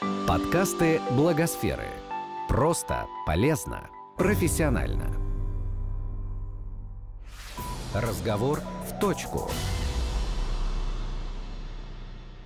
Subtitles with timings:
[0.00, 1.88] Подкасты Благосферы.
[2.48, 5.10] Просто, полезно, профессионально.
[7.92, 9.50] Разговор в точку.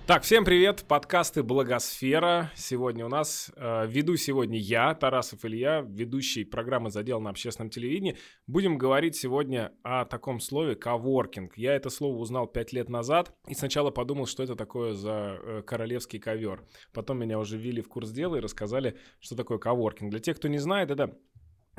[0.05, 2.51] Так, всем привет, подкасты Благосфера.
[2.55, 8.17] Сегодня у нас, э, веду сегодня я, Тарасов Илья, ведущий программы «Задел на общественном телевидении».
[8.45, 11.57] Будем говорить сегодня о таком слове «коворкинг».
[11.57, 15.61] Я это слово узнал пять лет назад и сначала подумал, что это такое за э,
[15.65, 16.65] королевский ковер.
[16.91, 20.11] Потом меня уже ввели в курс дела и рассказали, что такое коворкинг.
[20.11, 21.17] Для тех, кто не знает, это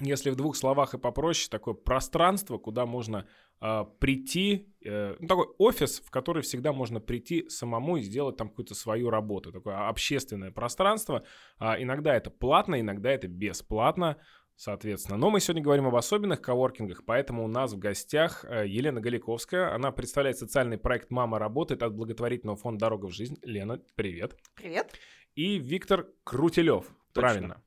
[0.00, 3.26] если в двух словах и попроще, такое пространство, куда можно
[3.60, 8.48] э, прийти, э, ну, такой офис, в который всегда можно прийти самому и сделать там
[8.48, 11.24] какую-то свою работу, такое общественное пространство.
[11.58, 14.16] А иногда это платно, иногда это бесплатно,
[14.56, 15.16] соответственно.
[15.16, 19.72] Но мы сегодня говорим об особенных коворкингах, поэтому у нас в гостях э, Елена Галиковская.
[19.72, 23.38] Она представляет социальный проект «Мама работает» от благотворительного фонда «Дорога в жизнь».
[23.42, 24.36] Лена, привет.
[24.56, 24.92] Привет.
[25.36, 26.86] И Виктор Крутилев.
[27.12, 27.62] Правильно.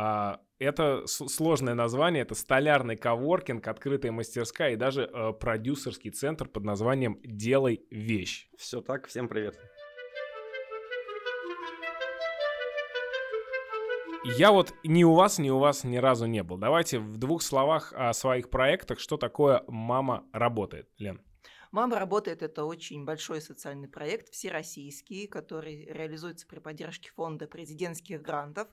[0.00, 6.62] А, это сложное название, это столярный коворкинг, открытая мастерская и даже э, продюсерский центр под
[6.62, 8.48] названием «Делай вещь».
[8.56, 9.58] Все так, всем привет.
[14.22, 16.58] Я вот ни у вас, ни у вас ни разу не был.
[16.58, 19.00] Давайте в двух словах о своих проектах.
[19.00, 21.20] Что такое «Мама работает», Лен?
[21.72, 28.68] «Мама работает»— это очень большой социальный проект, всероссийский, который реализуется при поддержке фонда президентских грантов.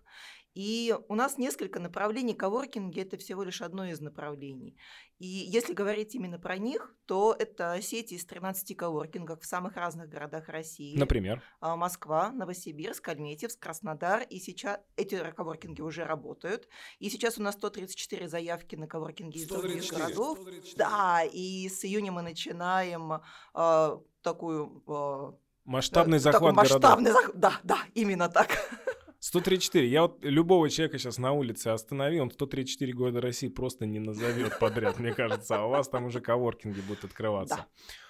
[0.56, 2.34] И у нас несколько направлений.
[2.34, 4.78] Коворкинги– это всего лишь одно из направлений.
[5.20, 10.10] И если говорить именно про них, то это сети из 13 коворкингов в самых разных
[10.10, 10.98] городах России.
[10.98, 11.44] Например?
[11.60, 14.24] А, Москва, Новосибирск, Альметьевск, Краснодар.
[14.30, 16.70] И сейчас эти коворкинги уже работают.
[17.00, 20.40] И сейчас у нас 134 заявки на коворкинги из других городов.
[20.40, 20.78] 134.
[20.78, 23.22] Да, и с июня мы начинаем
[23.54, 24.84] э, такую...
[24.88, 25.34] Э,
[25.66, 27.34] Масштабный захват масштабный городов.
[27.34, 27.36] Зах...
[27.36, 28.50] Да, да, именно так.
[29.26, 29.88] 134.
[29.88, 34.60] Я вот любого человека сейчас на улице останови, он 134 города России просто не назовет
[34.60, 35.58] подряд, мне кажется.
[35.58, 37.56] А у вас там уже коворкинги будут открываться.
[37.56, 37.68] Да.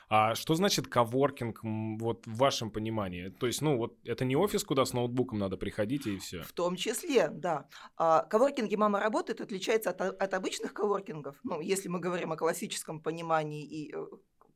[0.10, 1.62] А что значит коворкинг
[2.02, 3.30] вот в вашем понимании?
[3.30, 6.42] То есть, ну вот это не офис, куда с ноутбуком надо приходить и все.
[6.42, 7.70] В том числе, да.
[7.96, 11.38] А, коворкинги «Мама работает» отличается от, от обычных коворкингов.
[11.44, 14.06] Ну, если мы говорим о классическом понимании и э,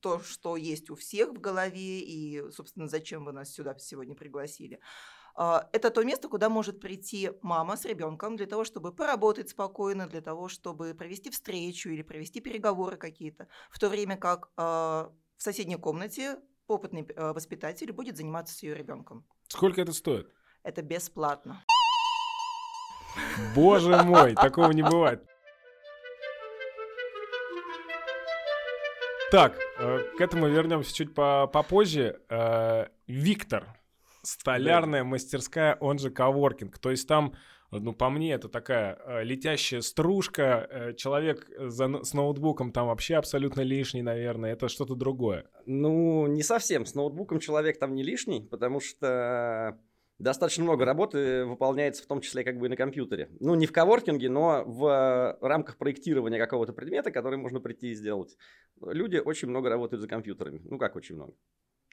[0.02, 4.81] то, что есть у всех в голове, и, собственно, зачем вы нас сюда сегодня пригласили.
[5.42, 10.06] А, это то место, куда может прийти мама с ребенком для того, чтобы поработать спокойно,
[10.06, 15.42] для того, чтобы провести встречу или провести переговоры какие-то, в то время как а, в
[15.42, 19.26] соседней комнате опытный а, воспитатель будет заниматься с ее ребенком.
[19.48, 20.28] Сколько это стоит?
[20.64, 21.64] Это бесплатно.
[23.56, 25.26] Боже мой, такого не бывает.
[29.32, 32.20] Так, э, к этому вернемся чуть попозже.
[32.30, 33.78] Э, Виктор,
[34.22, 36.78] Столярная мастерская, он же коворкинг.
[36.80, 37.34] То есть там,
[37.72, 40.68] ну, по мне, это такая э, летящая стружка.
[40.69, 44.53] Э, человек за, с ноутбуком там вообще абсолютно лишний, наверное.
[44.53, 45.50] Это что-то другое.
[45.66, 46.85] Ну, не совсем.
[46.85, 49.78] С ноутбуком человек там не лишний, потому что
[50.19, 53.29] достаточно много работы выполняется в том числе как бы и на компьютере.
[53.40, 58.35] Ну, не в коворкинге, но в рамках проектирования какого-то предмета, который можно прийти и сделать.
[58.81, 60.62] Люди очень много работают за компьютерами.
[60.63, 61.34] Ну, как очень много?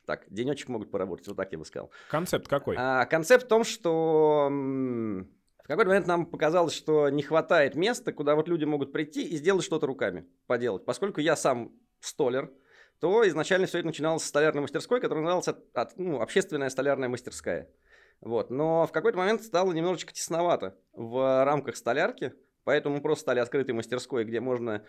[0.06, 1.90] Так, денечек могут поработать, вот так я бы сказал.
[2.08, 2.76] Концепт какой?
[2.78, 8.36] А, концепт в том, что в какой-то момент нам показалось, что не хватает места, куда
[8.36, 10.84] вот люди могут прийти и сделать что-то руками, поделать.
[10.84, 12.52] Поскольку я сам столер,
[13.00, 17.08] то изначально все это начиналось с столярной мастерской, которая называлась от, от, ну, общественная столярная
[17.08, 17.68] мастерская.
[18.20, 18.48] Вот.
[18.50, 23.74] Но в какой-то момент стало немножечко тесновато в рамках столярки, поэтому мы просто стали открытой
[23.74, 24.84] мастерской, где можно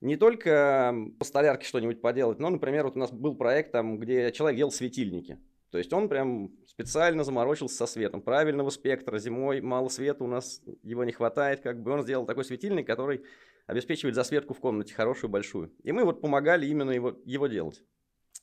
[0.00, 4.30] не только по столярке что-нибудь поделать, но, например, вот у нас был проект, там, где
[4.32, 5.38] человек делал светильники.
[5.70, 8.22] То есть он прям специально заморочился со светом.
[8.22, 11.60] Правильного спектра, зимой мало света, у нас его не хватает.
[11.60, 13.24] Как бы он сделал такой светильник, который
[13.66, 15.72] обеспечивает засветку в комнате хорошую, большую.
[15.82, 17.82] И мы вот помогали именно его, его делать.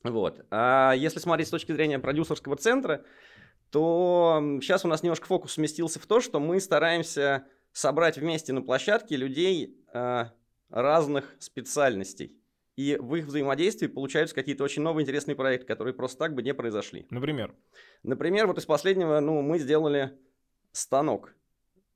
[0.04, 0.46] Вот.
[0.52, 3.06] А если смотреть с точки зрения продюсерского центра,
[3.72, 8.62] то сейчас у нас немножко фокус сместился в то, что мы стараемся собрать вместе на
[8.62, 10.34] площадке людей, а,
[10.74, 12.36] разных специальностей.
[12.76, 16.56] И в их взаимодействии получаются какие-то очень новые интересные проекты, которые просто так бы не
[16.56, 17.06] произошли.
[17.12, 17.54] Например?
[18.02, 20.18] Например, вот из последнего, ну, мы сделали
[20.72, 21.36] станок.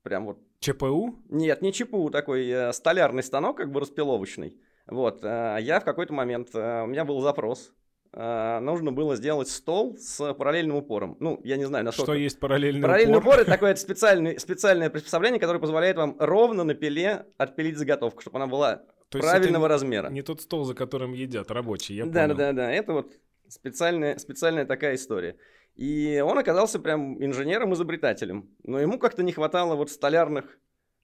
[0.03, 0.39] Прям вот.
[0.59, 1.15] ЧПУ?
[1.29, 4.61] Нет, не ЧПУ, такой э, столярный станок, как бы распиловочный.
[4.85, 7.73] Вот, э, я в какой-то момент, э, у меня был запрос,
[8.17, 11.17] нужно было сделать стол с параллельным упором.
[11.19, 12.13] Ну, я не знаю, насколько...
[12.13, 13.33] Что есть параллельный, параллельный упор?
[13.33, 13.41] упор?
[13.41, 18.47] это такое специальное, специальное приспособление, которое позволяет вам ровно на пиле отпилить заготовку, чтобы она
[18.47, 20.09] была То правильного это размера.
[20.09, 22.35] Не тот стол, за которым едят рабочие, я да, понял.
[22.35, 23.11] Да, да, да, это вот
[23.49, 25.37] специальная, специальная такая история.
[25.75, 28.49] И он оказался прям инженером-изобретателем.
[28.63, 30.57] Но ему как-то не хватало вот столярных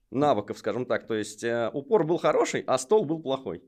[0.10, 1.06] навыков, скажем так.
[1.06, 3.62] То есть э, упор был хороший, а стол был плохой.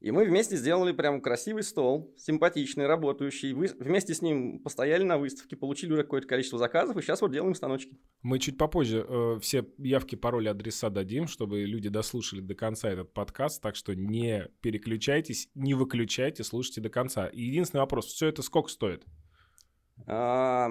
[0.00, 3.52] И мы вместе сделали прям красивый стол, симпатичный, работающий.
[3.52, 7.32] Вы, вместе с ним постояли на выставке, получили уже какое-то количество заказов, и сейчас вот
[7.32, 7.98] делаем станочки.
[8.22, 13.12] Мы чуть попозже э, все явки, пароли, адреса дадим, чтобы люди дослушали до конца этот
[13.12, 17.26] подкаст, так что не переключайтесь, не выключайте, слушайте до конца.
[17.26, 19.04] И единственный вопрос, все это сколько стоит?
[20.06, 20.70] А,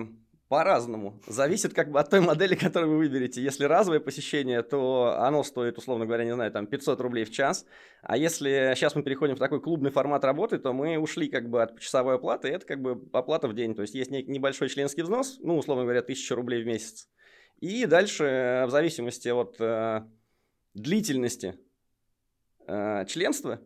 [0.50, 1.22] по-разному.
[1.28, 3.42] Зависит как бы от той модели, которую вы выберете.
[3.42, 7.68] Если разовое посещение, то оно стоит, условно говоря, не знаю, там 500 рублей в час.
[8.02, 11.62] А если сейчас мы переходим в такой клубный формат работы, то мы ушли как бы
[11.62, 13.76] от часовой оплаты, это как бы оплата в день.
[13.76, 17.08] То есть есть небольшой членский взнос, ну, условно говоря, 1000 рублей в месяц.
[17.60, 20.02] И дальше, э, в зависимости от э,
[20.74, 21.60] длительности
[22.68, 23.62] э, членства,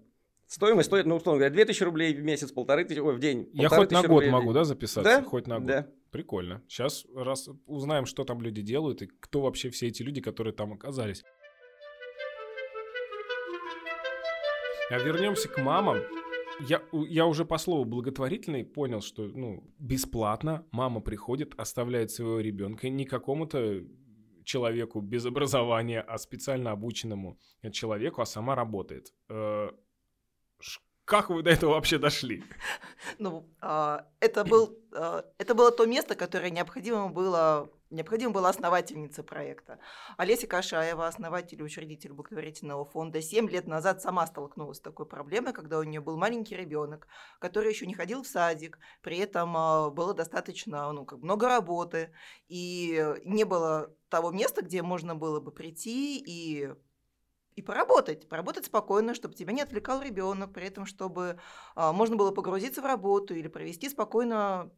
[0.45, 3.49] Стоимость стоит, ну, условно говоря, 2000 рублей в месяц, полторы тысячи, ой, в день.
[3.53, 5.01] Я хоть на год могу, да, записаться?
[5.01, 5.23] Да?
[5.23, 5.65] Хоть на год.
[5.65, 5.87] Да.
[6.13, 6.61] Прикольно.
[6.67, 10.71] Сейчас раз узнаем, что там люди делают и кто вообще все эти люди, которые там
[10.71, 11.23] оказались.
[14.91, 15.97] А вернемся к мамам.
[16.69, 22.89] Я, я уже по слову благотворительный понял, что ну, бесплатно мама приходит, оставляет своего ребенка
[22.89, 23.83] не какому-то
[24.43, 27.39] человеку без образования, а специально обученному
[27.71, 29.15] человеку, а сама работает.
[31.05, 32.43] Как вы до этого вообще дошли?
[33.19, 39.21] Ну, а, это, был, а, это было то место, которое необходимо было Необходимо была основательница
[39.21, 39.77] проекта.
[40.17, 45.53] Олеся Кашаева, основатель и учредитель благотворительного фонда, 7 лет назад сама столкнулась с такой проблемой,
[45.53, 47.07] когда у нее был маленький ребенок,
[47.37, 52.11] который еще не ходил в садик, при этом а, было достаточно ну, как много работы,
[52.47, 56.73] и не было того места, где можно было бы прийти и
[57.55, 61.39] и поработать, поработать спокойно, чтобы тебя не отвлекал ребенок, при этом, чтобы
[61.75, 64.71] а, можно было погрузиться в работу или провести спокойно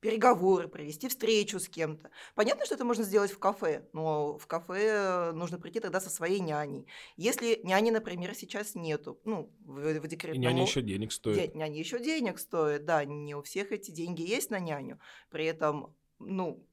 [0.00, 2.10] переговоры, провести встречу с кем-то.
[2.34, 6.40] Понятно, что это можно сделать в кафе, но в кафе нужно прийти тогда со своей
[6.40, 6.86] няней.
[7.16, 10.42] Если няни, например, сейчас нету, ну, в, в декретном...
[10.42, 11.54] И няня еще денег стоит.
[11.54, 15.00] Няня еще денег стоит, да, не у всех эти деньги есть на няню.
[15.30, 16.64] При этом, ну,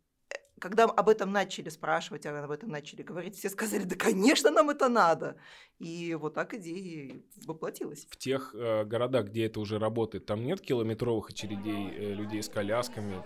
[0.63, 4.87] когда об этом начали спрашивать, об этом начали говорить, все сказали, да, конечно, нам это
[4.87, 5.35] надо.
[5.77, 8.07] И вот так идея воплотилась.
[8.09, 12.47] В тех э, городах, где это уже работает, там нет километровых очередей э, людей с
[12.47, 13.21] колясками?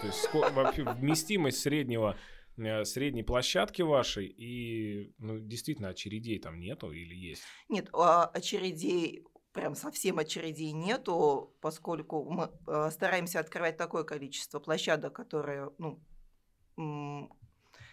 [0.00, 2.16] То есть сколько, вообще вместимость среднего
[2.56, 7.42] э, средней площадки вашей и ну, действительно очередей там нету или есть?
[7.68, 9.22] Нет, а, очередей
[9.52, 16.00] прям совсем очередей нету, поскольку мы э, стараемся открывать такое количество площадок, которые, ну,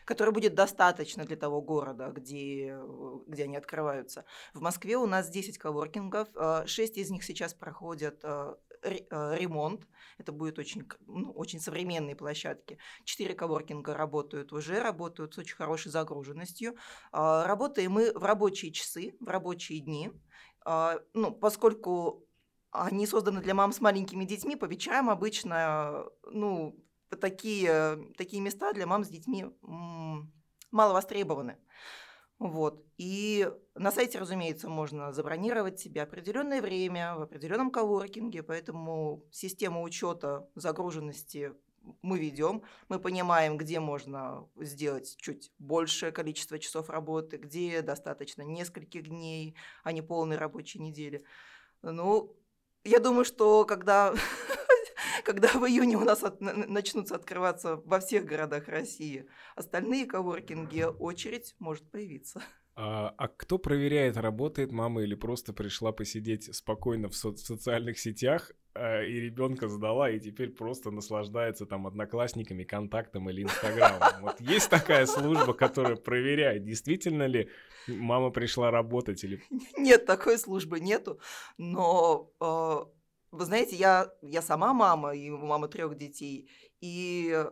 [0.05, 2.77] которое будет достаточно для того города, где,
[3.27, 4.25] где они открываются.
[4.53, 6.27] В Москве у нас 10 коворкингов,
[6.65, 9.87] 6 э, из них сейчас проходят э, ремонт.
[10.19, 12.77] Это будет очень, ну, очень современные площадки.
[13.03, 16.75] Четыре коворкинга работают уже, работают с очень хорошей загруженностью.
[17.11, 20.11] Работаем мы в рабочие часы, в рабочие дни.
[20.65, 22.27] А, ну, поскольку
[22.71, 26.83] они созданы для мам с маленькими детьми, по вечерам обычно, ну,
[27.21, 29.45] такие, такие места для мам с детьми
[30.71, 31.57] мало востребованы.
[32.37, 32.83] Вот.
[32.97, 40.49] И на сайте, разумеется, можно забронировать себе определенное время в определенном коворкинге, поэтому систему учета
[40.55, 41.53] загруженности
[42.01, 49.07] мы ведем, мы понимаем, где можно сделать чуть большее количество часов работы, где достаточно нескольких
[49.09, 51.23] дней, а не полной рабочей недели.
[51.81, 52.35] Ну,
[52.83, 54.13] я думаю, что когда,
[55.23, 61.55] когда в июне у нас от, начнутся открываться во всех городах России остальные коворкинги, очередь
[61.59, 62.41] может появиться.
[62.77, 67.97] А, а кто проверяет, работает мама или просто пришла посидеть спокойно в, со- в социальных
[67.97, 74.01] сетях и ребенка сдала, и теперь просто наслаждается там одноклассниками, контактом или инстаграмом?
[74.21, 77.49] Вот есть такая служба, которая проверяет, действительно ли
[77.87, 79.41] мама пришла работать или...
[79.77, 81.19] Нет, такой службы нету,
[81.57, 82.31] но...
[82.41, 82.85] Э,
[83.31, 87.45] вы знаете, я, я сама мама, и мама трех детей, и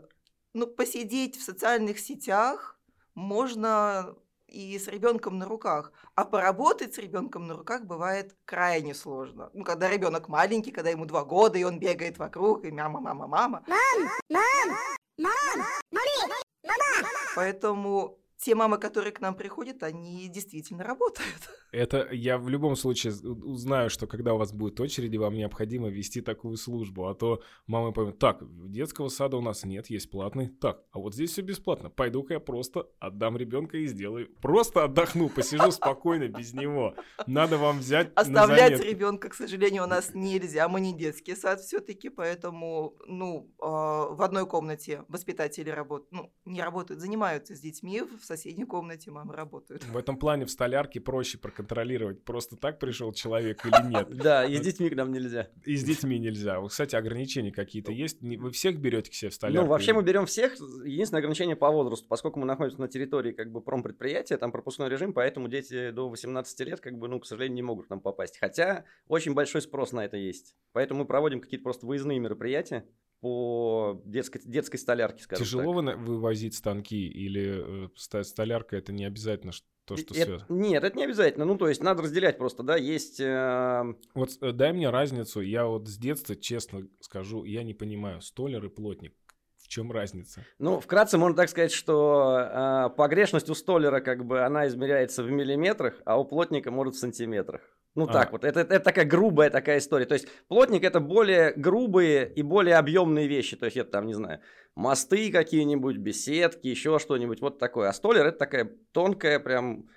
[0.53, 2.79] ну, посидеть в социальных сетях
[3.15, 4.15] можно
[4.53, 5.91] и с ребенком на руках.
[6.15, 9.49] А поработать с ребенком на руках бывает крайне сложно.
[9.53, 13.27] Ну, когда ребенок маленький, когда ему два года, и он бегает вокруг, и мама, мама,
[13.27, 13.63] мама.
[13.67, 14.09] Мам!
[14.29, 14.77] Мам!
[15.17, 15.65] Мам!
[15.91, 17.09] Мама!
[17.35, 21.49] Поэтому те мамы, которые к нам приходят, они действительно работают.
[21.71, 26.21] Это я в любом случае узнаю, что когда у вас будет очереди, вам необходимо вести
[26.21, 27.07] такую службу.
[27.07, 30.49] А то мамы поймут, так, детского сада у нас нет, есть платный.
[30.49, 31.89] Так, а вот здесь все бесплатно.
[31.89, 34.27] Пойду-ка я просто отдам ребенка и сделаю.
[34.41, 36.95] Просто отдохну, посижу спокойно без него.
[37.25, 40.67] Надо вам взять Оставлять ребенка, к сожалению, у нас нельзя.
[40.67, 46.61] Мы не детский сад все-таки, поэтому, ну, а, в одной комнате воспитатели работают, ну, не
[46.61, 49.83] работают, занимаются с детьми, в соседней комнате мамы работают.
[49.85, 54.09] В этом плане в столярке проще проконтролировать, просто так пришел человек или нет.
[54.15, 55.49] Да, и с детьми к нам нельзя.
[55.65, 56.61] И с детьми нельзя.
[56.67, 58.21] Кстати, ограничения какие-то есть?
[58.21, 59.65] Вы всех берете к себе в столярку?
[59.65, 60.53] Ну, вообще мы берем всех.
[60.83, 65.13] Единственное ограничение по возрасту, поскольку мы находимся на территории как бы промпредприятия, там пропускной режим,
[65.13, 68.37] поэтому дети до 18 лет, как бы, ну, к сожалению, не могут к нам попасть.
[68.39, 70.55] Хотя очень большой спрос на это есть.
[70.71, 72.85] Поэтому мы проводим какие-то просто выездные мероприятия,
[73.23, 75.97] по детской, детской столярке, скажем Тяжело так.
[75.97, 79.53] вывозить станки или э, столярка это не обязательно
[79.85, 80.45] то, что это, связано?
[80.49, 81.45] Нет, это не обязательно.
[81.45, 83.21] Ну, то есть надо разделять просто, да, есть...
[83.21, 83.95] Э...
[84.13, 85.39] Вот дай мне разницу.
[85.39, 89.15] Я вот с детства, честно скажу, я не понимаю, столер и плотник.
[89.55, 90.43] В чем разница?
[90.59, 95.31] Ну, вкратце можно так сказать, что э, погрешность у столера, как бы, она измеряется в
[95.31, 97.61] миллиметрах, а у плотника может в сантиметрах.
[97.95, 98.13] Ну а.
[98.13, 100.05] так вот, это, это такая грубая такая история.
[100.05, 103.55] То есть плотник это более грубые и более объемные вещи.
[103.55, 104.39] То есть это там, не знаю,
[104.75, 107.89] мосты какие-нибудь, беседки, еще что-нибудь вот такое.
[107.89, 109.89] А столер это такая тонкая прям...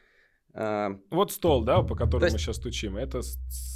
[0.53, 0.99] Э...
[1.11, 2.97] Вот стол, да, по которому есть, мы сейчас стучим.
[2.97, 3.21] Это,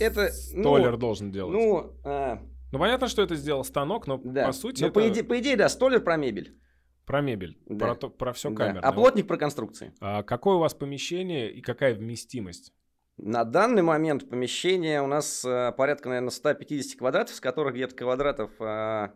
[0.01, 1.53] это столер ну, должен делать.
[1.55, 2.39] Ну, э...
[2.73, 4.47] ну, понятно, что это сделал станок, но да.
[4.47, 4.95] по сути ну, это...
[4.95, 6.59] по, иде- по идее, да, столер про мебель.
[7.07, 7.87] Про мебель, да.
[7.87, 8.83] про, то, про все камерное.
[8.83, 9.95] А плотник про конструкции.
[10.01, 12.75] А какое у вас помещение и какая вместимость?
[13.23, 18.51] На данный момент помещение у нас э, порядка, наверное, 150 квадратов, с которых где-то квадратов
[18.61, 19.09] э,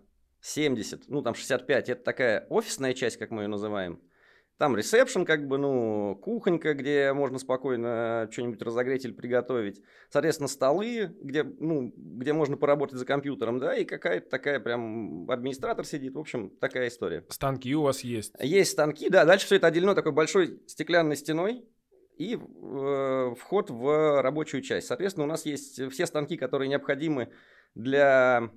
[0.42, 1.88] 70, ну там 65.
[1.88, 4.02] Это такая офисная часть, как мы ее называем.
[4.58, 9.82] Там ресепшн, как бы, ну, кухонька, где можно спокойно что-нибудь разогреть или приготовить.
[10.10, 15.84] Соответственно, столы, где, ну, где можно поработать за компьютером, да, и какая-то такая прям администратор
[15.84, 16.14] сидит.
[16.14, 17.24] В общем, такая история.
[17.30, 18.34] Станки у вас есть?
[18.38, 19.24] Есть станки, да.
[19.24, 21.64] Дальше все это отделено такой большой стеклянной стеной
[22.16, 24.86] и э, вход в рабочую часть.
[24.86, 27.30] Соответственно, у нас есть все станки, которые необходимы
[27.74, 28.50] для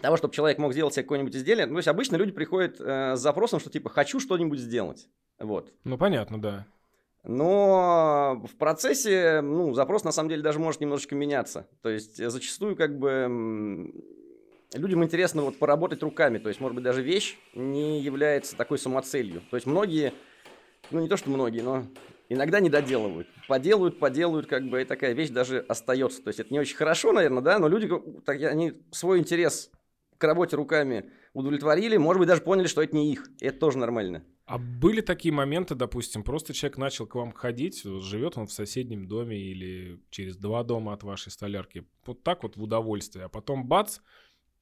[0.00, 1.66] того, чтобы человек мог сделать себе какое-нибудь изделие.
[1.66, 5.08] Ну, то есть обычно люди приходят э, с запросом, что типа «хочу что-нибудь сделать».
[5.38, 5.72] Вот.
[5.84, 6.66] Ну, понятно, да.
[7.24, 11.66] Но в процессе, ну, запрос на самом деле даже может немножечко меняться.
[11.82, 13.90] То есть зачастую как бы
[14.74, 16.38] людям интересно вот поработать руками.
[16.38, 19.42] То есть, может быть, даже вещь не является такой самоцелью.
[19.50, 20.12] То есть многие,
[20.90, 21.84] ну не то что многие, но
[22.28, 23.28] иногда не доделывают.
[23.48, 26.22] Поделают, поделают, как бы, и такая вещь даже остается.
[26.22, 27.88] То есть это не очень хорошо, наверное, да, но люди,
[28.24, 29.70] так, они свой интерес
[30.18, 33.28] к работе руками удовлетворили, может быть, даже поняли, что это не их.
[33.40, 34.24] И это тоже нормально.
[34.46, 39.08] А были такие моменты, допустим, просто человек начал к вам ходить, живет он в соседнем
[39.08, 43.66] доме или через два дома от вашей столярки, вот так вот в удовольствие, а потом
[43.66, 44.00] бац,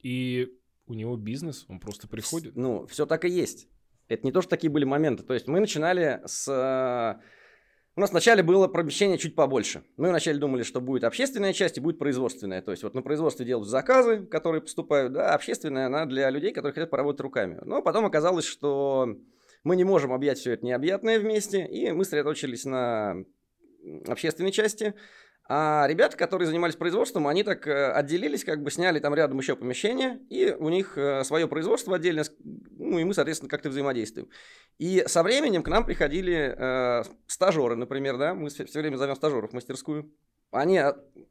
[0.01, 2.55] и у него бизнес, он просто приходит.
[2.55, 3.67] Ну, все так и есть.
[4.07, 5.23] Это не то, что такие были моменты.
[5.23, 7.19] То есть мы начинали с
[7.95, 9.83] у нас вначале было помещение чуть побольше.
[9.97, 12.61] Мы вначале думали, что будет общественная часть и будет производственная.
[12.61, 16.73] То есть вот на производстве делают заказы, которые поступают, да, общественная она для людей, которые
[16.73, 17.59] хотят поработать руками.
[17.63, 19.15] Но потом оказалось, что
[19.63, 23.25] мы не можем объять все это необъятное вместе, и мы сосредоточились на
[24.07, 24.95] общественной части.
[25.45, 29.57] А ребята, которые занимались производством, они так э, отделились, как бы сняли там рядом еще
[29.57, 34.29] помещение, и у них э, свое производство отдельно, ну и мы, соответственно, как-то взаимодействуем.
[34.77, 39.51] И со временем к нам приходили э, стажеры, например, да, мы все время зовем стажеров
[39.51, 40.13] в мастерскую.
[40.51, 40.79] Они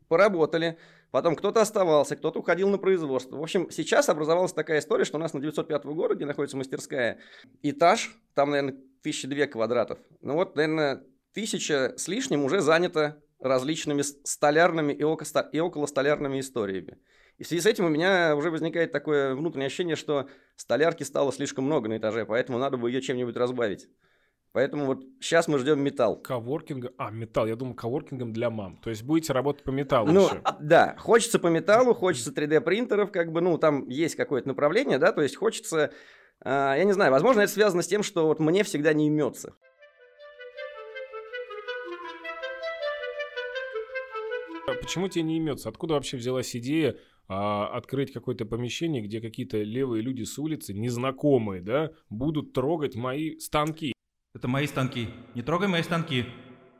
[0.09, 0.78] поработали,
[1.11, 3.37] потом кто-то оставался, кто-то уходил на производство.
[3.37, 7.19] В общем, сейчас образовалась такая история, что у нас на 905 городе, где находится мастерская,
[7.62, 10.00] этаж, там, наверное, тысячи две квадратов.
[10.21, 16.99] Ну вот, наверное, тысяча с лишним уже занято различными столярными и, около, и околостолярными историями.
[17.39, 21.33] И в связи с этим у меня уже возникает такое внутреннее ощущение, что столярки стало
[21.33, 23.89] слишком много на этаже, поэтому надо бы ее чем-нибудь разбавить.
[24.53, 26.21] Поэтому вот сейчас мы ждем металл.
[26.21, 26.93] Коворкинга.
[26.99, 27.47] А, металл.
[27.47, 28.77] Я думаю, коворкингом для мам.
[28.83, 30.43] То есть будете работать по металлу ну, еще.
[30.61, 35.13] Да, хочется по металлу, хочется 3D принтеров, как бы, ну, там есть какое-то направление, да,
[35.13, 35.91] то есть хочется,
[36.45, 39.55] э, я не знаю, возможно, это связано с тем, что вот мне всегда не имется.
[44.83, 45.69] Почему тебе не имется?
[45.69, 46.97] Откуда вообще взялась идея
[47.29, 53.39] а, открыть какое-то помещение, где какие-то левые люди с улицы, незнакомые, да, будут трогать мои
[53.39, 53.93] станки?
[54.35, 55.09] Это мои станки.
[55.35, 56.27] Не трогай мои станки.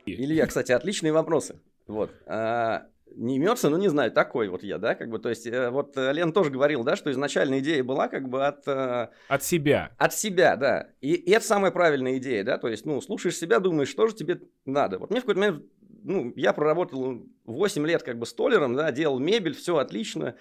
[0.05, 1.61] Илья, кстати, отличные вопросы.
[1.87, 2.11] Вот.
[2.27, 5.69] А, не имется, ну не знаю, такой вот я, да, как бы, то есть, э,
[5.69, 8.67] вот э, Лен тоже говорил, да, что изначально идея была как бы от...
[8.67, 9.91] э, От себя.
[9.97, 10.89] От себя, да.
[10.99, 14.15] И, и это самая правильная идея, да, то есть, ну, слушаешь себя, думаешь, что же
[14.15, 14.97] тебе надо.
[14.99, 15.63] Вот мне в какой-то момент,
[16.03, 20.35] ну, я проработал 8 лет как бы столером, да, делал мебель, все отлично,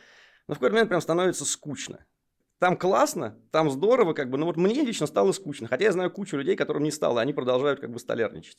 [0.48, 2.04] но в какой-то момент прям становится скучно.
[2.58, 5.66] Там классно, там здорово, как бы, но вот мне лично стало скучно.
[5.66, 8.58] Хотя я знаю кучу людей, которым не стало, они продолжают как бы столярничать.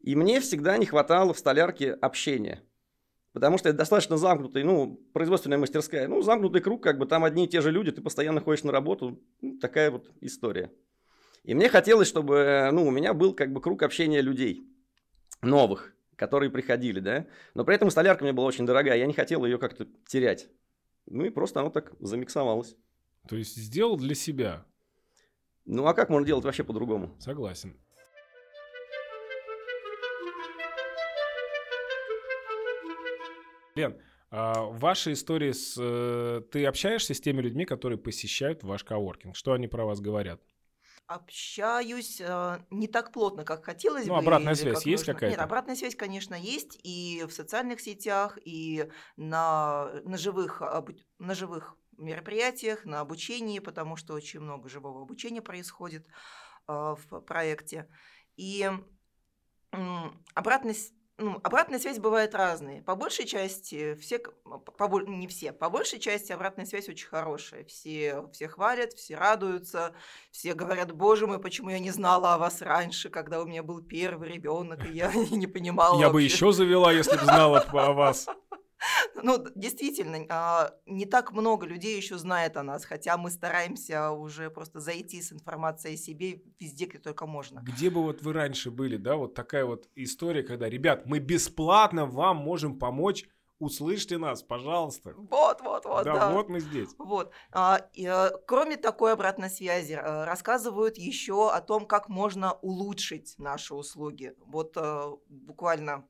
[0.00, 2.64] И мне всегда не хватало в столярке общения.
[3.32, 6.08] Потому что это достаточно замкнутый, ну, производственная мастерская.
[6.08, 8.72] Ну, замкнутый круг, как бы там одни и те же люди, ты постоянно ходишь на
[8.72, 9.20] работу.
[9.42, 10.72] Ну, такая вот история.
[11.44, 14.66] И мне хотелось, чтобы, ну, у меня был как бы круг общения людей
[15.42, 17.26] новых, которые приходили, да.
[17.54, 20.48] Но при этом столярка мне была очень дорогая, я не хотел ее как-то терять.
[21.06, 22.76] Ну и просто оно так замиксовалось.
[23.28, 24.64] То есть сделал для себя.
[25.64, 27.16] Ну а как можно делать вообще по-другому?
[27.20, 27.76] Согласен.
[33.74, 35.76] Лен, а ваша история с...
[35.78, 39.36] э, Ты общаешься с теми людьми, которые посещают ваш коворкинг?
[39.36, 40.40] Что они про вас говорят?
[41.08, 44.18] Общаюсь э, не так плотно, как хотелось Ну, бы.
[44.18, 45.14] обратная или связь как есть нужно.
[45.14, 45.36] какая-то?
[45.36, 50.60] Нет, обратная связь, конечно, есть и в социальных сетях, и на, на, живых,
[51.18, 57.88] на живых мероприятиях, на обучении, потому что очень много живого обучения происходит э, в проекте.
[58.36, 58.68] И
[60.34, 60.74] обратная,
[61.18, 62.82] ну, обратная связь бывает разные.
[62.82, 67.64] По большей части все, по не все, по большей части обратная связь очень хорошая.
[67.64, 69.94] Все, все хвалят, все радуются,
[70.30, 73.80] все говорят, боже мой, почему я не знала о вас раньше, когда у меня был
[73.80, 76.26] первый ребенок, и я не понимала Я бы вообще».
[76.26, 78.26] еще завела, если бы знала о вас.
[79.22, 84.50] Ну, действительно, а, не так много людей еще знает о нас, хотя мы стараемся уже
[84.50, 87.60] просто зайти с информацией о себе везде, где только можно.
[87.60, 92.06] Где бы вот вы раньше были, да, вот такая вот история, когда, ребят, мы бесплатно
[92.06, 93.26] вам можем помочь,
[93.58, 95.14] услышьте нас, пожалуйста.
[95.16, 96.30] Вот, вот, вот, да, да.
[96.30, 96.90] вот мы здесь.
[96.98, 97.32] Вот.
[97.52, 103.34] А, и, э, кроме такой обратной связи, э, рассказывают еще о том, как можно улучшить
[103.38, 104.34] наши услуги.
[104.38, 106.06] Вот э, буквально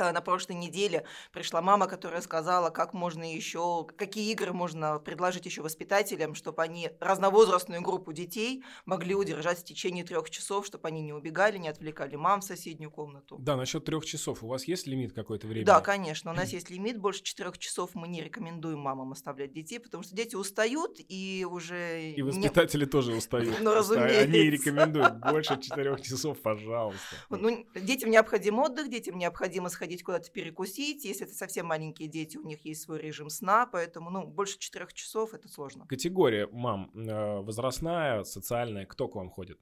[0.00, 5.62] на прошлой неделе пришла мама, которая сказала, как можно еще, какие игры можно предложить еще
[5.62, 11.12] воспитателям, чтобы они разновозрастную группу детей могли удержать в течение трех часов, чтобы они не
[11.12, 13.36] убегали, не отвлекали мам в соседнюю комнату.
[13.38, 14.42] Да, насчет трех часов.
[14.42, 15.66] У вас есть лимит какое-то время?
[15.66, 19.78] Да, конечно, у нас есть лимит, больше четырех часов мы не рекомендуем мамам оставлять детей,
[19.78, 22.10] потому что дети устают и уже...
[22.12, 23.50] И не- воспитатели тоже устают.
[23.60, 24.50] Ну, Просто Они разумеется.
[24.56, 27.16] рекомендуют больше четырех часов, пожалуйста.
[27.30, 31.04] Ну, детям необходим отдых, детям необходимо сходить куда-то перекусить.
[31.04, 34.92] Если это совсем маленькие дети, у них есть свой режим сна, поэтому ну, больше четырех
[34.92, 35.86] часов это сложно.
[35.86, 39.58] Категория мам э, возрастная, социальная, кто к вам ходит?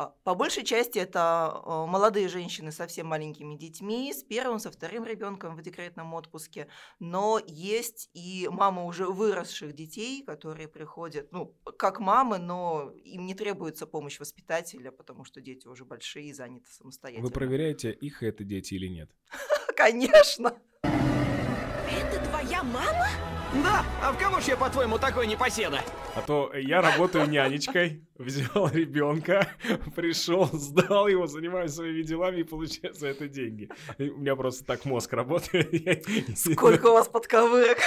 [0.00, 4.70] А, По большей части это э, молодые женщины с совсем маленькими детьми, с первым, со
[4.70, 6.68] вторым ребенком в декретном отпуске,
[7.00, 13.34] но есть и мамы уже выросших детей, которые приходят, ну, как мамы, но им не
[13.34, 17.26] требуется помощь воспитателя, потому что дети уже большие и заняты самостоятельно.
[17.26, 19.10] Вы проверяете, их это дети или нет?
[19.76, 20.56] Конечно.
[20.82, 23.39] Это твоя мама?
[23.52, 25.80] Да, а в кого ж я, по-твоему, такой непоседа?
[26.14, 29.48] А то я работаю нянечкой, взял ребенка,
[29.96, 33.68] пришел, сдал его, занимаюсь своими делами и получаю за это деньги.
[33.98, 36.06] У меня просто так мозг работает.
[36.36, 37.78] Сколько у вас подковырок?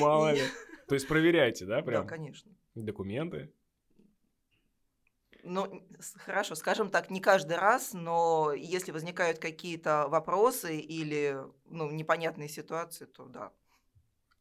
[0.00, 0.42] Мало ли.
[0.88, 2.50] То есть проверяйте, да, Да, прям конечно.
[2.74, 3.52] документы?
[5.44, 5.80] Ну,
[6.24, 13.04] хорошо, скажем так, не каждый раз, но если возникают какие-то вопросы или ну, непонятные ситуации,
[13.04, 13.52] то да.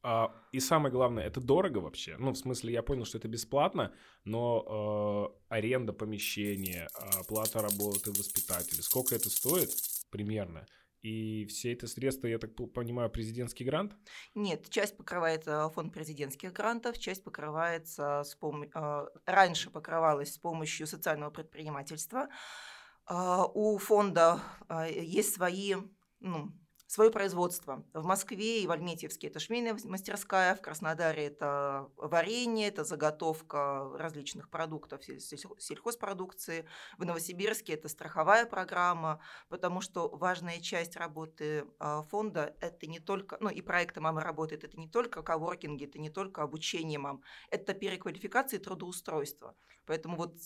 [0.08, 2.16] А, и самое главное, это дорого вообще.
[2.20, 3.92] Ну, в смысле, я понял, что это бесплатно,
[4.24, 6.88] но э, аренда помещения,
[7.20, 9.72] оплата работы воспитателя, сколько это стоит
[10.12, 10.68] примерно?
[11.02, 13.94] И все это средства, я так по- понимаю, президентский грант?
[14.36, 20.38] Нет, часть покрывает э, фонд президентских грантов, часть покрывается с пом- э, раньше покрывалась с
[20.38, 22.30] помощью социального предпринимательства.
[23.08, 25.76] А, У фонда а, есть свои,
[26.20, 26.52] ну,
[26.96, 27.84] свое производство.
[27.94, 34.50] В Москве и в Альметьевске это швейная мастерская, в Краснодаре это варенье, это заготовка различных
[35.20, 36.66] сельхо- сельхозпродукции.
[36.98, 43.38] В Новосибирске это страховая программа, потому что важная часть работы а, фонда это не только,
[43.42, 47.74] ну и проекта «Мама работает», это не только коворкинги, это не только обучение мам, это
[47.74, 49.56] переквалификация и трудоустройство.
[49.86, 50.38] Поэтому вот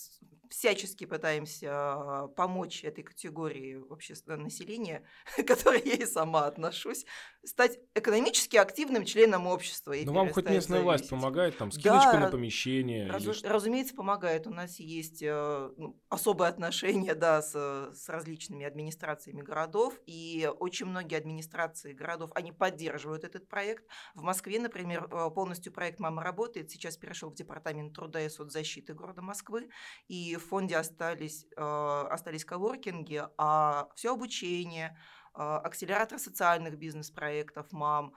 [0.49, 3.75] всячески пытаемся а, помочь этой категории
[4.15, 5.03] с- населения,
[5.47, 7.06] которой я и сама сама отношусь,
[7.43, 9.95] стать экономически активным членом общества.
[10.04, 11.10] Ну, вам хоть местная власть зависеть.
[11.10, 13.08] помогает, там, скидочку на раз- помещение?
[13.08, 13.49] или что?
[13.49, 14.45] разумеется, помогает.
[14.45, 17.54] У нас есть э, ну, особые отношения да, с,
[17.93, 23.86] с различными администрациями городов, и очень многие администрации городов, они поддерживают этот проект.
[24.15, 28.93] В Москве, например, э, полностью проект «Мама работает», сейчас перешел в Департамент труда и соцзащиты
[28.93, 29.69] города Москвы,
[30.08, 34.97] и в фонде остались, э, остались коворкинги, а все обучение,
[35.39, 38.13] акселератор социальных бизнес-проектов «Мам»,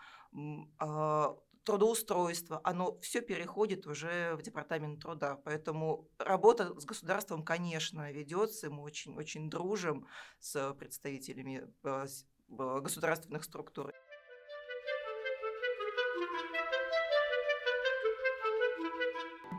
[0.79, 5.37] а, трудоустройство, оно все переходит уже в департамент труда.
[5.45, 8.71] Поэтому работа с государством, конечно, ведется.
[8.71, 10.07] Мы очень, очень дружим
[10.41, 12.07] с представителями э,
[12.49, 13.93] государственных структур.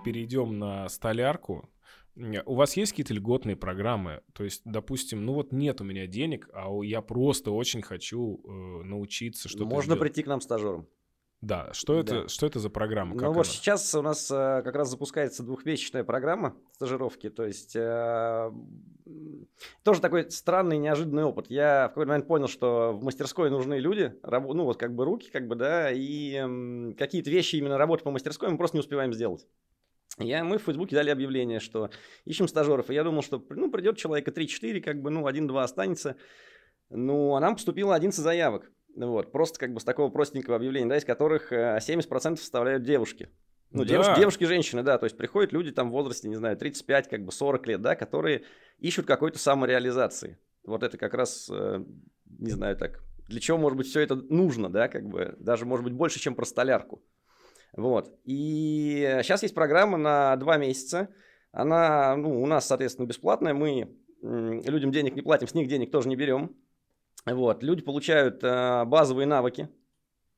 [0.04, 1.70] Перейдем на столярку.
[2.16, 4.22] У вас есть какие-то льготные программы?
[4.34, 8.84] То есть, допустим, ну вот нет у меня денег, а я просто очень хочу э,
[8.84, 10.02] научиться что-то Можно делать.
[10.02, 10.88] прийти к нам стажером.
[11.42, 12.28] Да, что это, Да.
[12.30, 13.16] что это за программа?
[13.16, 13.44] Ну Как вот она?
[13.46, 18.52] сейчас у нас э, как раз запускается двухмесячная программа стажировки, то есть э,
[19.84, 21.48] тоже такой странный неожиданный опыт.
[21.50, 25.04] Я в какой-то момент понял, что в мастерской нужны люди, рабо- ну вот как бы
[25.04, 28.82] руки, как бы да, и м, какие-то вещи именно работы по мастерской мы просто не
[28.82, 29.46] успеваем сделать.
[30.20, 31.90] Я, мы в Фейсбуке дали объявление, что
[32.26, 36.18] ищем стажеров, и я думал, что ну, придет человека 3-4, как бы, ну, один-два останется.
[36.90, 38.72] Ну, а нам поступило 11 заявок.
[38.96, 43.30] Вот, просто как бы с такого простенького объявления, да, из которых э, 70% составляют девушки.
[43.72, 43.90] Ну, Да.
[43.90, 47.26] девушки, девушки, женщины, да, то есть приходят люди там в возрасте, не знаю, 35, как
[47.26, 48.44] бы 40 лет, да, которые
[48.78, 50.38] ищут какой-то самореализации.
[50.64, 51.84] Вот это как раз, э,
[52.38, 55.84] не знаю, так, для чего, может быть, все это нужно, да, как бы, даже, может
[55.86, 57.02] быть, больше, чем про столярку.
[57.76, 61.10] Вот, и сейчас есть программа на два месяца,
[61.52, 66.08] она, ну, у нас, соответственно, бесплатная, мы людям денег не платим, с них денег тоже
[66.08, 66.56] не берем.
[67.26, 69.70] Вот, люди получают э, базовые навыки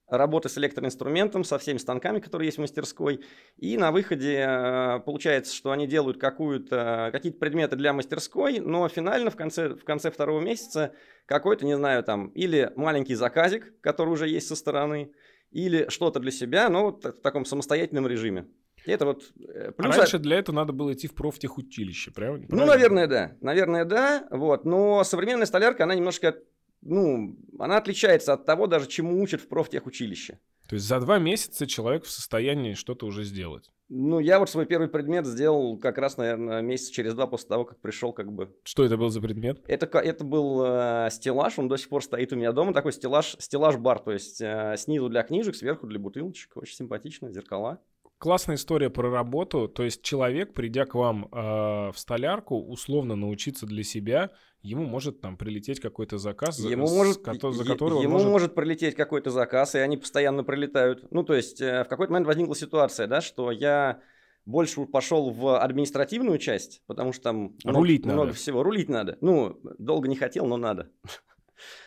[0.08, 3.24] работы с электроинструментом, со всеми станками, которые есть в мастерской.
[3.58, 9.32] И на выходе э, получается, что они делают какую-то, какие-то предметы для мастерской, но финально
[9.32, 10.94] в конце, в конце второго месяца
[11.26, 15.12] какой-то, не знаю, там, или маленький заказик, который уже есть со стороны,
[15.56, 18.46] или что-то для себя, но вот в таком самостоятельном режиме.
[18.86, 19.96] И это вот э, А плюс...
[19.96, 22.46] раньше для этого надо было идти в профтехучилище, правильно?
[22.50, 23.38] Ну, наверное, да.
[23.40, 24.28] Наверное, да.
[24.32, 24.66] Вот.
[24.66, 26.38] Но современная столярка, она немножко,
[26.82, 30.40] ну, она отличается от того, даже чему учат в профтехучилище.
[30.68, 33.72] То есть за два месяца человек в состоянии что-то уже сделать.
[33.90, 37.66] Ну, я вот свой первый предмет сделал как раз, наверное, месяц через два после того,
[37.66, 38.56] как пришел, как бы.
[38.64, 39.64] Что это был за предмет?
[39.68, 43.36] Это, это был э, стеллаж, он до сих пор стоит у меня дома, такой стеллаж,
[43.38, 47.80] стеллаж-бар, то есть э, снизу для книжек, сверху для бутылочек, очень симпатично, зеркала.
[48.18, 49.68] Классная история про работу.
[49.68, 55.22] То есть человек, придя к вам э, в столярку, условно научиться для себя, ему может
[55.22, 58.28] там прилететь какой-то заказ, за- Ему с может, за который ему может...
[58.30, 61.06] может прилететь какой-то заказ, и они постоянно прилетают.
[61.12, 64.00] Ну, то есть, э, в какой-то момент возникла ситуация, да, что я
[64.46, 68.34] больше пошел в административную часть, потому что там много- Рулить много, надо.
[68.34, 68.64] всего.
[68.64, 69.18] Рулить надо.
[69.22, 70.90] Ну, долго не хотел, но надо.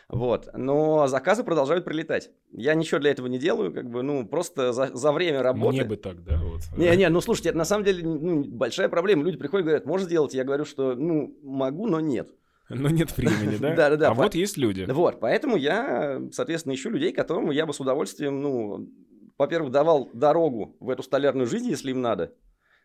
[0.09, 0.49] Вот.
[0.55, 2.31] Но заказы продолжают прилетать.
[2.51, 5.77] Я ничего для этого не делаю, как бы, ну, просто за, за время работы.
[5.77, 6.39] Мне бы так, да?
[6.41, 6.61] Вот.
[6.75, 9.23] Не, не, ну слушайте, это на самом деле ну, большая проблема.
[9.23, 10.33] Люди приходят и говорят, можешь сделать?
[10.33, 12.29] Я говорю, что ну могу, но нет.
[12.69, 13.75] Но нет времени, да?
[13.75, 14.87] Да-да-да, А по- вот есть люди.
[14.89, 18.89] Вот, поэтому я, соответственно, ищу людей, которым я бы с удовольствием, ну,
[19.37, 22.33] во-первых, давал дорогу в эту столярную жизнь, если им надо.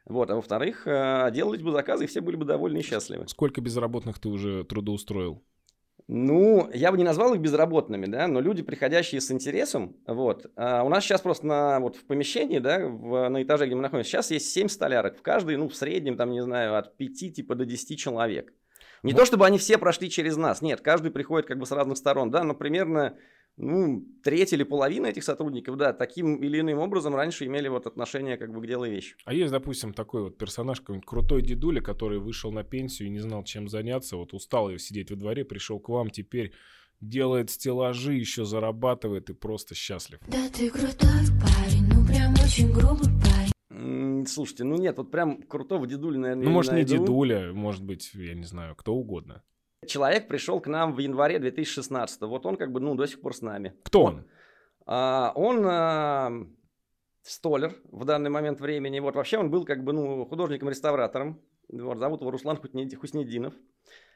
[0.06, 3.26] Вот, а во-вторых, э, делали бы заказы, и все были бы довольны и счастливы.
[3.28, 5.42] Сколько безработных ты уже трудоустроил?
[6.06, 10.52] Ну, я бы не назвал их безработными, да, но люди, приходящие с интересом, вот.
[10.54, 13.80] А у нас сейчас просто на, вот в помещении, да, в- на этаже, где мы
[13.80, 15.16] находимся, сейчас есть 7 столярок.
[15.16, 18.52] В каждой, ну, в среднем, там, не знаю, от 5 типа до 10 человек.
[19.02, 19.20] Не Вот.
[19.20, 22.30] то, чтобы они все прошли через нас, нет, каждый приходит как бы с разных сторон,
[22.30, 23.16] да, но примерно,
[23.56, 28.36] ну, треть или половина этих сотрудников, да, таким или иным образом раньше имели вот отношение
[28.36, 29.16] как бы к делу и вещи.
[29.24, 33.20] А есть, допустим, такой вот персонаж, какой-нибудь крутой дедуля, который вышел на пенсию и не
[33.20, 36.52] знал, чем заняться, вот устал сидеть во дворе, пришел к вам, теперь
[37.00, 40.18] делает стеллажи, еще зарабатывает и просто счастлив.
[40.28, 44.26] Да ты крутой парень, ну прям очень грубый парень.
[44.26, 46.98] Слушайте, ну нет, вот прям крутого дедуля, наверное, Ну, может, не найду.
[46.98, 49.42] дедуля, может быть, я не знаю, кто угодно.
[49.88, 53.34] Человек пришел к нам в январе 2016 Вот он как бы, ну, до сих пор
[53.34, 53.74] с нами.
[53.84, 54.24] Кто он?
[54.86, 56.32] А, он а,
[57.22, 59.00] столер в данный момент времени.
[59.00, 61.40] Вот вообще он был как бы, ну, художником-реставратором.
[61.68, 63.54] Вот, зовут его Руслан Хуснединов.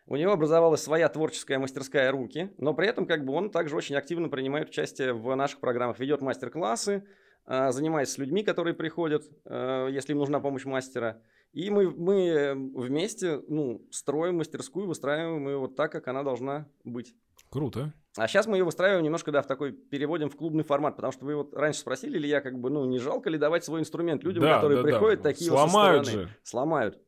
[0.06, 3.94] У него образовалась своя творческая мастерская руки, но при этом как бы он также очень
[3.94, 7.04] активно принимает участие в наших программах, ведет мастер-классы,
[7.44, 11.20] а, занимается с людьми, которые приходят, а, если им нужна помощь мастера.
[11.52, 17.14] И мы, мы вместе ну, строим мастерскую, выстраиваем ее вот так, как она должна быть.
[17.50, 17.92] Круто.
[18.16, 21.24] А сейчас мы ее выстраиваем немножко, да, в такой, переводим в клубный формат, потому что
[21.24, 24.24] вы вот раньше спросили, или я как бы, ну, не жалко ли давать свой инструмент
[24.24, 24.88] людям, Да, которые да, да.
[24.88, 26.28] приходят такие вот со Сломают стороны?
[26.28, 26.36] же.
[26.42, 26.98] Сломают.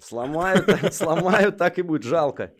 [0.00, 2.02] Сломают, сломают, так и будет.
[2.02, 2.52] Жалко.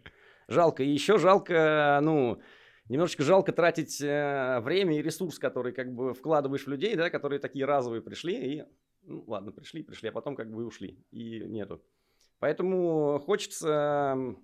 [0.48, 0.82] Жалко.
[0.82, 2.40] И еще жалко, ну,
[2.88, 7.40] немножечко жалко тратить э, время и ресурс, который как бы вкладываешь в людей, да, которые
[7.40, 8.64] такие разовые пришли и,
[9.06, 11.82] ну, ладно, пришли, пришли, а потом как бы ушли, и нету.
[12.38, 14.34] Поэтому хочется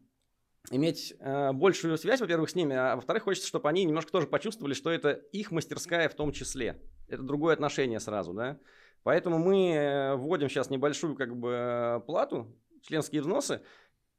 [0.71, 4.75] иметь э, большую связь, во-первых, с ними, а во-вторых, хочется, чтобы они немножко тоже почувствовали,
[4.75, 6.81] что это их мастерская в том числе.
[7.09, 8.59] Это другое отношение сразу, да.
[9.03, 13.63] Поэтому мы э, вводим сейчас небольшую как бы э, плату, членские взносы,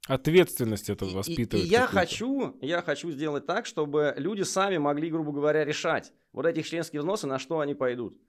[0.08, 1.66] Ответственность это и- и- воспитывает.
[1.68, 6.48] И, я хочу, я хочу сделать так, чтобы люди сами могли, грубо говоря, решать вот
[6.48, 8.20] этих членские взносы, на что они пойдут.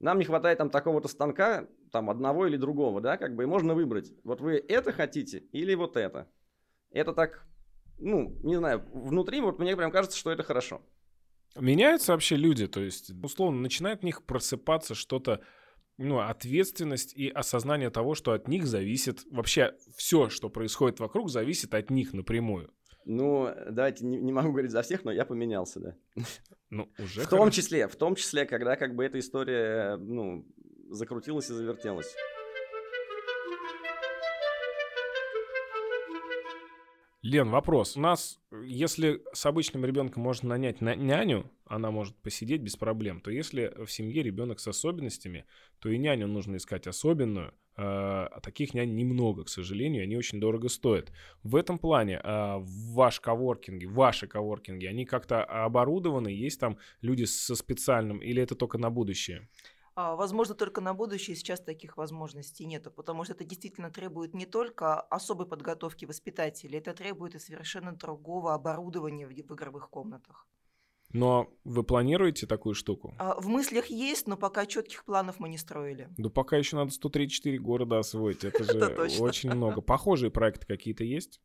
[0.00, 3.74] Нам не хватает там такого-то станка, там одного или другого, да, как бы, и можно
[3.74, 4.12] выбрать.
[4.24, 6.26] Вот вы это хотите или вот это.
[6.90, 7.46] Это так,
[7.98, 10.80] ну, не знаю, внутри вот мне прям кажется, что это хорошо.
[11.54, 15.42] Меняются вообще люди, то есть, условно, начинает в них просыпаться что-то,
[15.98, 21.74] ну, ответственность и осознание того, что от них зависит вообще все, что происходит вокруг, зависит
[21.74, 22.72] от них напрямую.
[23.04, 25.96] Ну, давайте, не, не могу говорить за всех, но я поменялся, да.
[26.68, 27.56] Ну, уже В том хорошо.
[27.56, 30.46] числе, в том числе, когда как бы эта история, ну,
[30.90, 32.14] закрутилась и завертелась.
[37.22, 37.96] Лен, вопрос.
[37.98, 42.76] У нас, э, если с обычным ребенком можно нанять на- няню, она может посидеть без
[42.76, 45.44] проблем, то если в семье ребенок с особенностями,
[45.80, 47.52] то и няню нужно искать особенную.
[47.80, 51.12] Э, А таких нянь немного, к сожалению, они очень дорого стоят.
[51.42, 57.54] В этом плане а, ваш коворкинги, ваши коворкинги, они как-то оборудованы, есть там люди со
[57.54, 59.48] специальным, или это только на будущее?
[59.94, 64.46] А, Возможно, только на будущее сейчас таких возможностей нету, потому что это действительно требует не
[64.46, 70.48] только особой подготовки воспитателей, это требует и совершенно другого оборудования в в игровых комнатах.
[71.12, 73.14] Но вы планируете такую штуку?
[73.18, 76.08] А, В мыслях есть, но пока четких планов мы не строили.
[76.16, 78.64] Да пока еще надо 134 города освоить, это
[79.08, 79.80] же очень много.
[79.80, 81.40] Похожие проекты какие-то есть?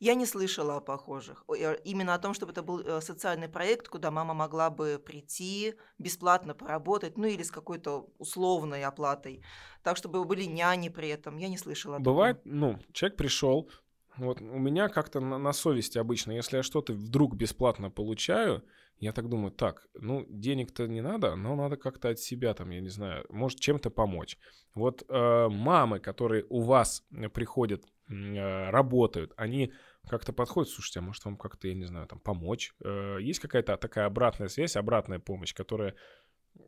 [0.00, 1.44] Я не слышала о похожих.
[1.84, 6.54] Именно о том, чтобы это был э, социальный проект, куда мама могла бы прийти, бесплатно
[6.54, 9.42] поработать, ну или с какой-то условной оплатой.
[9.82, 11.36] Так, чтобы были няни при этом.
[11.36, 11.98] Я не слышала.
[12.00, 13.70] Бывает, ну, человек пришел,
[14.16, 18.64] вот у меня как-то на, на совести обычно, если я что-то вдруг бесплатно получаю,
[18.98, 22.80] я так думаю, так, ну, денег-то не надо, но надо как-то от себя там, я
[22.80, 24.38] не знаю, может чем-то помочь.
[24.74, 29.72] Вот э, мамы, которые у вас э, приходят, э, работают, они
[30.08, 32.74] как-то подходят, слушайте, а может вам как-то, я не знаю, там помочь?
[32.84, 35.94] Э, есть какая-то такая обратная связь, обратная помощь, которая э,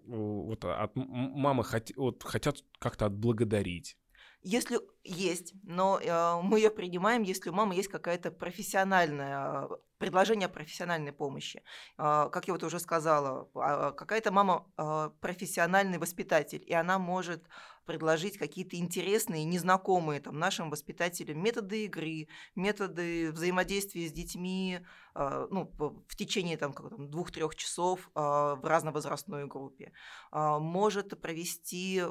[0.06, 3.96] вот от мамы хот- вот, хотят как-то отблагодарить.
[4.48, 10.46] Если есть, но э, мы ее принимаем, если у мамы есть какая-то профессиональная э, предложение
[10.46, 11.64] о профессиональной помощи.
[11.96, 17.42] А, Как я вот уже сказала, а, какая-то мама а, профессиональный воспитатель, и она может
[17.86, 24.80] предложить какие-то интересные, незнакомые там, нашим воспитателям методы игры, методы взаимодействия с детьми
[25.14, 29.92] а, ну, в течение там, там, двух-трех часов в разновозрастной группе.
[30.30, 32.04] Может провести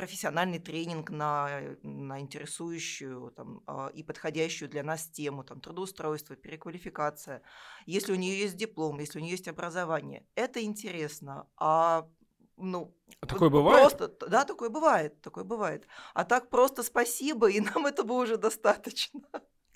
[0.00, 7.42] профессиональный тренинг на, на интересующую там, а, и подходящую для нас тему, там, трудоустройство, переквалификация.
[7.84, 11.46] Если у нее есть диплом, если у нее есть образование, это интересно.
[11.58, 12.08] А
[12.56, 13.98] ну, А такое вот бывает?
[13.98, 15.86] Просто, да, такое бывает, такое бывает.
[16.14, 19.20] А так просто спасибо, и нам этого уже достаточно.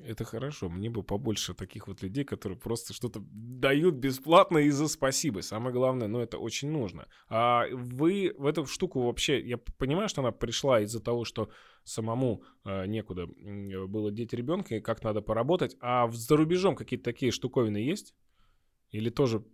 [0.00, 0.68] Это хорошо.
[0.68, 5.40] Мне бы побольше таких вот людей, которые просто что-то дают бесплатно и за спасибо.
[5.40, 7.06] Самое главное, ну, это очень нужно.
[7.28, 9.40] А вы в эту штуку вообще...
[9.40, 11.48] Я понимаю, что она пришла из-за того, что
[11.84, 15.76] самому э, некуда было деть ребенка и как надо поработать.
[15.80, 18.14] А за рубежом какие-то такие штуковины есть?
[18.90, 19.44] Или тоже...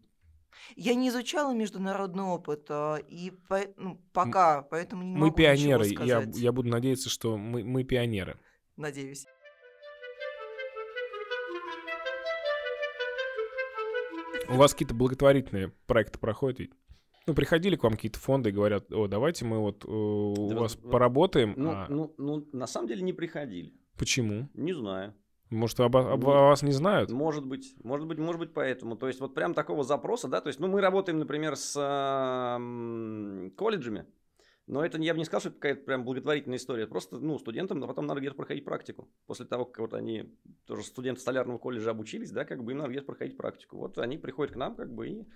[0.74, 5.87] Я не изучала международный опыт, а, и по- ну, пока, поэтому не мы могу пионеры.
[5.87, 8.38] Я, я буду надеяться, что мы, мы пионеры.
[8.76, 9.26] Надеюсь.
[14.50, 16.70] У вас какие-то благотворительные проекты проходят?
[17.26, 20.56] Ну, приходили к вам какие-то фонды и говорят, о, давайте мы вот э, у Да
[20.56, 21.54] вас вот- поработаем.
[21.56, 23.72] Ну, А ну, ну, на самом деле не приходили.
[23.96, 24.48] Почему?
[24.54, 25.14] Не знаю.
[25.50, 27.10] Может, об, об- Ну, о вас не знают?
[27.10, 28.96] Может быть, может быть, может быть, поэтому.
[28.96, 31.76] То есть, вот прям такого запроса, да, то есть, ну, мы работаем, например, с
[32.56, 34.06] м, колледжами,
[34.70, 36.87] но это я бы не сказал, что это какая-то прям благотворительная история.
[36.87, 39.09] Просто, ну, студентам, а потом надо где-то проходить практику.
[39.26, 40.33] После того, как вот они,
[40.64, 43.78] тоже студенты столярного колледжа обучились, да, как бы им надо где-то проходить практику.
[43.78, 45.26] Вот они приходят к нам, как бы, и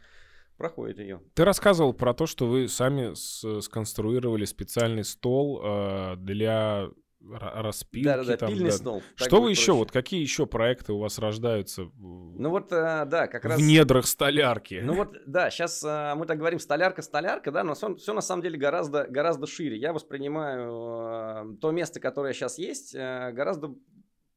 [0.56, 1.20] проходят ее.
[1.34, 6.90] Ты рассказывал про то, что вы сами с- сконструировали специальный стол э, для
[7.30, 8.04] ра- распилки.
[8.04, 8.78] Да-да-да, там, пильный да.
[8.78, 9.78] так Что вы еще, проще.
[9.78, 13.58] вот какие еще проекты у вас рождаются Ну вот, э, да, как раз...
[13.58, 14.80] в недрах столярки?
[14.82, 19.06] Ну вот, да, сейчас мы так говорим столярка-столярка, да, но все, на самом деле гораздо,
[19.08, 19.76] гораздо шире.
[19.76, 23.74] Я воспринимаю э, то место, которое сейчас есть, э, гораздо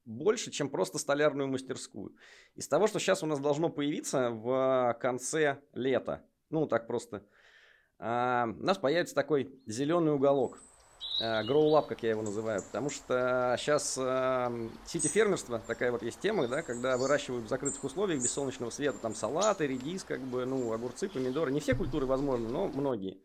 [0.06, 2.16] больше, чем просто столярную мастерскую.
[2.56, 7.24] Из того, что сейчас у нас должно появиться в конце лета, ну так просто,
[8.00, 10.60] а, у нас появится такой зеленый уголок.
[11.20, 13.94] Grow Lab, как я его называю, потому что сейчас
[14.86, 19.16] сити-фермерство, такая вот есть тема, да, когда выращивают в закрытых условиях без солнечного света, там
[19.16, 23.18] салаты, редис, как бы, ну, огурцы, помидоры, не все культуры возможны, но многие.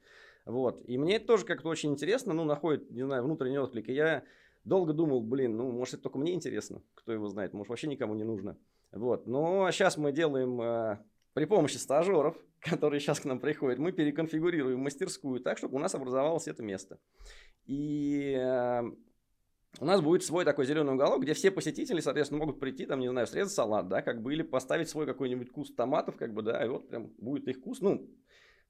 [0.46, 3.92] Вот, и мне это тоже как-то очень интересно, ну, находит, не знаю, внутренний отклик, и
[3.92, 4.24] я
[4.64, 8.14] долго думал, блин, ну, может, это только мне интересно, кто его знает, может, вообще никому
[8.14, 8.56] не нужно.
[8.90, 10.98] Вот, но сейчас мы делаем э,
[11.32, 15.94] при помощи стажеров, которые сейчас к нам приходят, мы переконфигурируем мастерскую так, чтобы у нас
[15.94, 16.98] образовалось это место.
[17.66, 18.82] И э,
[19.80, 23.08] у нас будет свой такой зеленый уголок, где все посетители, соответственно, могут прийти, там, не
[23.08, 26.64] знаю, срезать салат, да, как бы, или поставить свой какой-нибудь куст томатов, как бы, да,
[26.64, 28.10] и вот прям будет их куст, ну,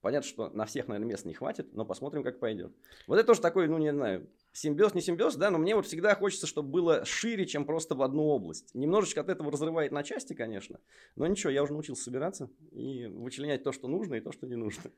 [0.01, 2.73] понятно, что на всех, наверное, мест не хватит, но посмотрим, как пойдет.
[3.09, 6.15] Вот это тоже такой, ну, не знаю, симбиоз, не симбиоз, да, но мне вот всегда
[6.15, 8.73] хочется, чтобы было шире, чем просто в одну область.
[8.75, 10.79] Немножечко от этого разрывает на части, конечно,
[11.17, 14.57] но ничего, я уже научился собираться и вычленять то, что нужно, и то, что не
[14.57, 14.93] нужно.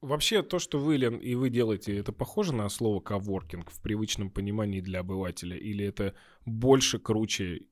[0.00, 4.30] Вообще, то, что вы, Лен, и вы делаете, это похоже на слово коворкинг в привычном
[4.30, 5.56] понимании для обывателя?
[5.56, 6.14] Или это
[6.46, 7.66] больше, круче,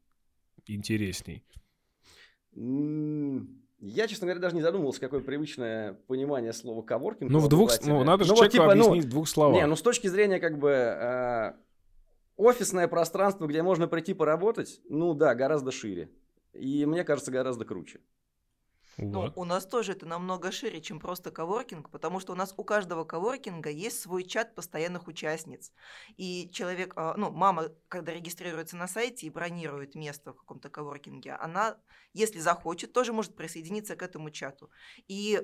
[0.67, 1.45] интересней?
[2.53, 7.31] Я, честно говоря, даже не задумывался, какое привычное понимание слова коворкинг.
[7.31, 7.71] Ну, в двух...
[7.85, 9.61] Ну, надо же Ну, вот человеку типа, ну, объяснить в двух словах.
[9.61, 11.53] Не, ну с точки зрения как бы э,
[12.37, 16.11] офисное пространство, где можно прийти поработать, ну да, гораздо шире.
[16.55, 18.01] И мне кажется, гораздо круче.
[18.99, 19.35] Ну, Вот.
[19.35, 23.05] у нас тоже это намного шире, чем просто коворкинг, потому что у нас у каждого
[23.05, 25.73] коворкинга есть свой чат постоянных участниц.
[26.17, 31.33] И человек, а, ну, мама, когда регистрируется на сайте и бронирует место в каком-то коворкинге,
[31.35, 31.79] она,
[32.15, 34.71] если захочет, тоже может присоединиться к этому чату.
[35.09, 35.41] И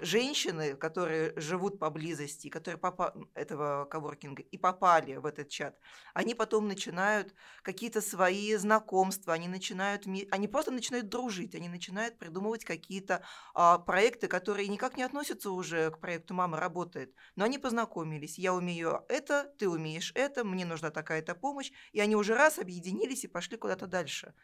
[0.00, 5.78] женщины, которые живут поблизости, которые попа- этого коворкинга и попали в этот чат,
[6.14, 12.64] они потом начинают какие-то свои знакомства, они начинают, они просто начинают дружить, они начинают придумывать
[12.64, 13.22] какие-то
[13.54, 18.38] а, проекты, которые никак не относятся уже к проекту «Мама работает», но они познакомились.
[18.38, 23.24] Я умею это, ты умеешь это, мне нужна такая-то помощь, и они уже раз объединились
[23.24, 24.34] и пошли куда-то дальше.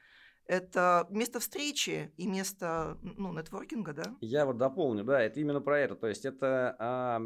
[0.46, 4.16] Это место встречи и место, ну, нетворкинга, да?
[4.20, 5.94] Я вот дополню, да, это именно про это.
[5.94, 7.18] То есть это а,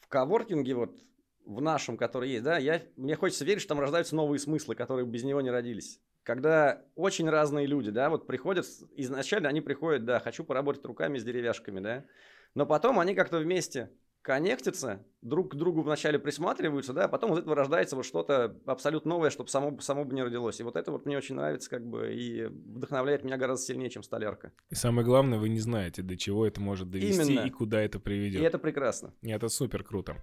[0.00, 0.98] в коворкинге вот
[1.46, 5.06] в нашем, который есть, да, я, мне хочется верить, что там рождаются новые смыслы, которые
[5.06, 6.00] без него не родились.
[6.24, 11.24] Когда очень разные люди, да, вот приходят, изначально они приходят, да, хочу поработать руками с
[11.24, 12.04] деревяшками, да,
[12.54, 13.90] но потом они как-то вместе
[14.26, 19.10] коннектятся, друг к другу вначале присматриваются, да, а потом из этого рождается вот что-то абсолютно
[19.10, 20.58] новое, чтобы само, само бы не родилось.
[20.58, 24.02] И вот это вот мне очень нравится, как бы, и вдохновляет меня гораздо сильнее, чем
[24.02, 24.52] столярка.
[24.68, 27.46] И самое главное, вы не знаете, до чего это может довести Именно.
[27.46, 28.42] и куда это приведет.
[28.42, 29.14] И это прекрасно.
[29.22, 30.16] И это супер круто.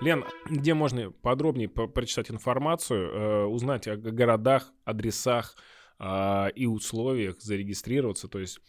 [0.00, 5.56] Лен, где можно подробнее по- прочитать информацию, э, узнать о городах, адресах
[5.98, 8.28] а, и условиях зарегистрироваться?
[8.28, 8.60] То есть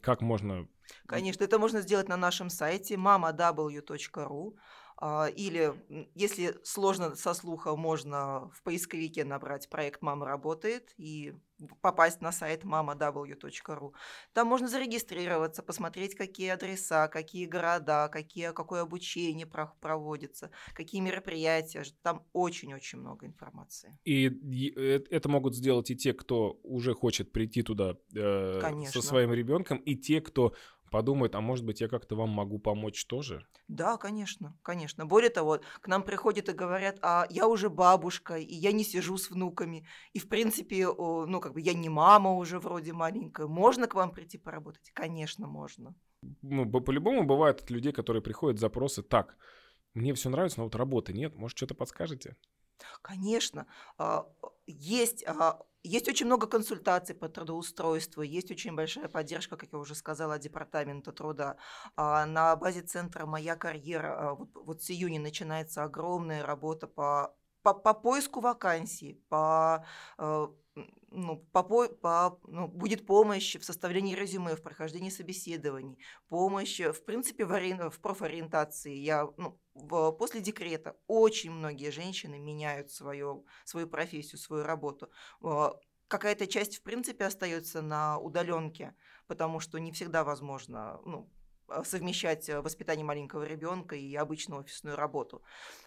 [0.00, 0.68] как можно...
[1.06, 4.56] Конечно, это можно сделать на нашем сайте mamaw.ru.
[5.04, 5.74] а, Или,
[6.14, 11.34] если сложно со слуха, можно в поисковике набрать проект «Мама работает» и
[11.80, 13.94] попасть на сайт mamaw.ru.
[14.32, 21.82] Там можно зарегистрироваться, посмотреть, какие адреса, какие города, какие, какое обучение про- проводится, какие мероприятия.
[22.02, 23.98] Там очень-очень много информации.
[24.04, 29.02] И э, это могут сделать и те, кто уже хочет прийти туда э, Конечно.
[29.02, 30.54] со своим ребенком, и те, кто
[30.92, 33.44] подумает, а может быть, я как-то вам могу помочь тоже?
[33.68, 35.06] Да, конечно, конечно.
[35.06, 39.16] Более того, к нам приходят и говорят, а я уже бабушка, и я не сижу
[39.16, 43.88] с внуками, и в принципе, ну как бы я не мама уже вроде маленькая, можно
[43.88, 44.90] к вам прийти поработать?
[44.94, 45.94] Конечно, можно.
[46.42, 49.36] ну, по-любому бывают от людей, которые приходят запросы, так,
[49.94, 52.36] мне все нравится, но вот работы нет, может, что-то подскажете?
[53.02, 53.66] Конечно,
[53.98, 54.26] а,
[54.66, 59.94] есть, а, есть очень много консультаций по трудоустройству, есть очень большая поддержка, как я уже
[59.94, 61.56] сказала, Департамента труда.
[61.96, 67.74] А На базе центра «Моя карьера» вот, вот с июня начинается огромная работа по, по,
[67.74, 69.84] по поиску вакансий, по,
[71.14, 75.98] ну, по, по- ну, будет помощь в составлении резюме, в прохождении собеседований,
[76.28, 78.94] помощь, э, в принципе, в, ори- в профориентации.
[78.94, 85.10] Я, ну, в- после декрета очень многие женщины меняют свою, свою профессию, свою работу.
[85.42, 85.70] Э,
[86.08, 88.94] Какая-то часть, в принципе, остается на удаленке,
[89.26, 91.30] потому что не всегда возможно ну,
[91.68, 95.42] а, совмещать э, воспитание маленького ребенка и обычную офисную работу.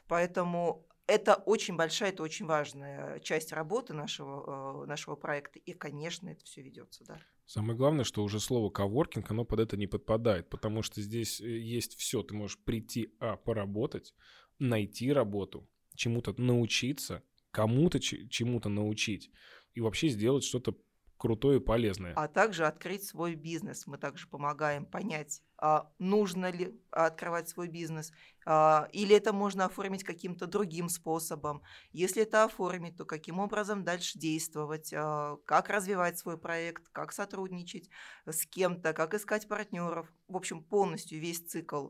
[0.07, 5.59] Поэтому это очень большая, это очень важная часть работы нашего, э, нашего проекта.
[5.59, 7.19] И, конечно, это все ведется, да.
[7.45, 11.45] Самое главное, что уже слово коворкинг, оно под это не подпадает, потому что здесь э,
[11.45, 12.23] есть все.
[12.23, 14.15] Ты можешь прийти, а, поработать,
[14.57, 19.31] найти работу, чему-то научиться, кому-то чему-то научить
[19.73, 20.75] и вообще сделать что-то
[21.17, 22.13] крутое и полезное.
[22.15, 23.87] А также открыть свой бизнес.
[23.87, 28.11] Мы также помогаем понять, а, нужно ли открывать свой бизнес,
[28.45, 31.63] или это можно оформить каким-то другим способом.
[31.91, 37.89] Если это оформить, то каким образом дальше действовать, а, как развивать свой проект, как сотрудничать
[38.27, 40.07] с кем-то, как искать партнеров.
[40.27, 41.89] В общем, полностью весь цикл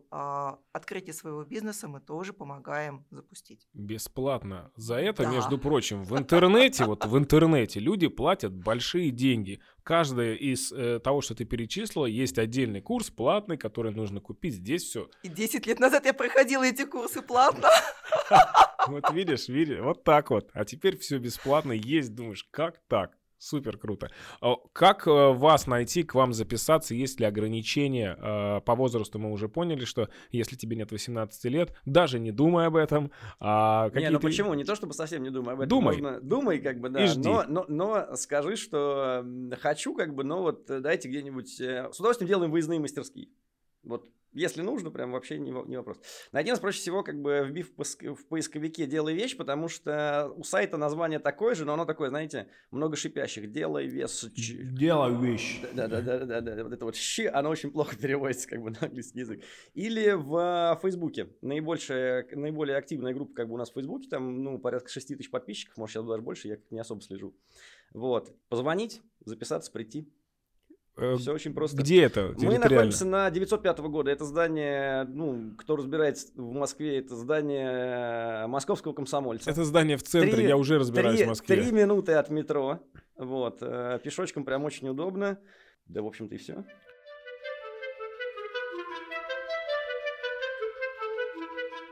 [0.72, 3.68] открытия своего бизнеса мы тоже помогаем запустить.
[3.74, 4.72] Бесплатно.
[4.76, 5.32] За это, да.
[5.32, 11.22] между прочим, в интернете, вот в интернете люди платят большие деньги каждое из э, того,
[11.22, 14.56] что ты перечислила, есть отдельный курс платный, который нужно купить.
[14.56, 15.10] Здесь все.
[15.24, 17.70] И 10 лет назад я проходила эти курсы платно.
[18.88, 20.52] Вот видишь, видишь, вот так вот.
[20.54, 22.14] А теперь все бесплатно есть.
[22.14, 23.18] Думаешь, как так?
[23.38, 24.10] Супер круто.
[24.42, 26.96] А как э, вас найти, к вам записаться?
[26.96, 29.20] Есть ли ограничения э, по возрасту?
[29.20, 33.12] Мы уже поняли, что если тебе нет 18 лет, даже не думай об этом.
[33.40, 34.54] А не, ну почему?
[34.54, 35.70] Не то, чтобы совсем не думай об этом.
[35.70, 35.96] Думай.
[35.96, 36.22] Можно...
[36.22, 37.04] Думай, как бы, да.
[37.04, 37.28] И жди.
[37.28, 39.26] Но, но, но скажи, что
[39.62, 41.60] хочу, как бы, но вот э, дайте где-нибудь...
[41.60, 43.30] С удовольствием делаем выездные мастерские.
[43.84, 45.98] Вот если нужно, прям вообще не, не вопрос.
[46.32, 50.78] Найди нас проще всего, как бы вбив в поисковике «делай вещь», потому что у сайта
[50.78, 53.52] название такое же, но оно такое, знаете, много шипящих.
[53.52, 54.26] «Делай вес».
[54.36, 55.62] «Делай вещь».
[55.74, 59.42] Да-да-да, вот это вот «щ», оно очень плохо переводится как бы на английский язык.
[59.74, 61.30] Или в Фейсбуке.
[61.42, 65.30] Наибольшая, наиболее активная группа как бы у нас в Фейсбуке, там, ну, порядка 6 тысяч
[65.30, 67.36] подписчиков, может, сейчас даже больше, я не особо слежу.
[67.94, 68.36] Вот.
[68.50, 70.12] Позвонить, записаться, прийти.
[70.98, 71.78] Э, Все очень просто.
[71.78, 72.34] Где это?
[72.38, 74.12] Мы находимся на 905 года.
[74.12, 79.50] Это здание, ну, кто разбирается в Москве, это здание московского комсомольца.
[79.50, 81.56] Это здание в центре, три, я уже разбираюсь три, в Москве.
[81.62, 82.80] Три минуты от метро.
[83.18, 83.58] Вот.
[83.62, 85.38] Э, пешочком прям очень удобно.
[85.86, 86.64] Да, в общем-то, и все.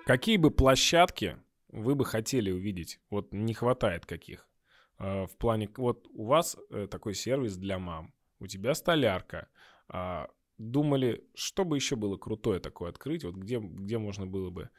[0.06, 1.38] Какие бы площадки
[1.68, 3.00] вы бы хотели увидеть?
[3.10, 4.48] Вот не хватает каких.
[4.98, 6.56] Э, в плане, вот у вас
[6.90, 8.14] такой сервис для мам
[8.44, 9.48] у тебя столярка.
[9.88, 10.28] А,
[10.58, 14.70] думали, что бы еще было крутое такое открыть, вот где, где можно было бы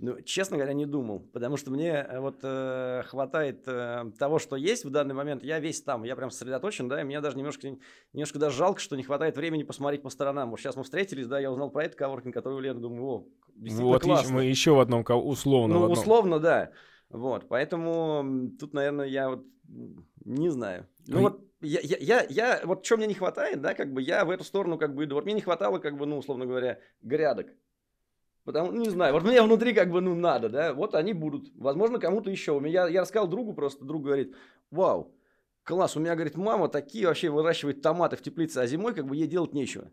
[0.00, 4.54] ну, честно говоря, не думал, потому что мне э, вот э, хватает э, того, что
[4.54, 5.42] есть в данный момент.
[5.42, 7.76] Я весь там, я прям сосредоточен, да, и мне даже немножко,
[8.12, 10.50] немножко даже жалко, что не хватает времени посмотреть по сторонам.
[10.50, 13.26] Вот сейчас мы встретились, да, я узнал про этот коворкинг, который у Лены, думаю, о,
[13.56, 14.34] действительно вот классно.
[14.34, 15.74] мы еще в одном, условно.
[15.74, 15.98] Ну, одном.
[15.98, 16.70] условно, да.
[17.10, 19.44] Вот, поэтому тут, наверное, я вот
[20.24, 20.86] не знаю.
[21.08, 24.24] Ну, вот я, я, я, я, вот что мне не хватает, да, как бы я
[24.24, 25.16] в эту сторону как бы иду.
[25.16, 27.48] Вот мне не хватало, как бы, ну, условно говоря, грядок.
[28.44, 31.50] Потому, ну, не знаю, вот мне внутри как бы, ну, надо, да, вот они будут.
[31.56, 32.52] Возможно, кому-то еще.
[32.52, 34.34] У меня, я рассказал другу просто, друг говорит,
[34.70, 35.14] вау,
[35.64, 39.16] класс, у меня, говорит, мама такие вообще выращивает томаты в теплице, а зимой как бы
[39.16, 39.90] ей делать нечего.